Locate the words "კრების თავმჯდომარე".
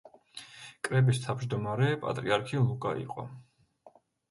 0.87-1.91